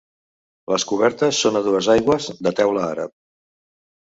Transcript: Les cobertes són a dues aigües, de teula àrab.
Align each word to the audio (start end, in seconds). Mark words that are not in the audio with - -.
Les 0.73 0.85
cobertes 0.91 1.41
són 1.45 1.59
a 1.59 1.61
dues 1.67 1.91
aigües, 1.97 2.31
de 2.49 2.55
teula 2.63 2.89
àrab. 2.89 3.15